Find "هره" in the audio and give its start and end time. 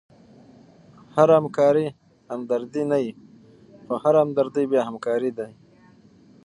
1.15-1.33, 4.03-4.19